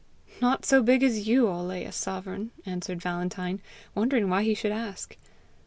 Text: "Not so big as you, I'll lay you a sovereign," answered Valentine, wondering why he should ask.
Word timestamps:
"Not 0.41 0.65
so 0.65 0.81
big 0.81 1.03
as 1.03 1.27
you, 1.27 1.47
I'll 1.47 1.63
lay 1.63 1.83
you 1.83 1.89
a 1.89 1.91
sovereign," 1.91 2.49
answered 2.65 3.03
Valentine, 3.03 3.61
wondering 3.93 4.31
why 4.31 4.41
he 4.41 4.55
should 4.55 4.71
ask. 4.71 5.15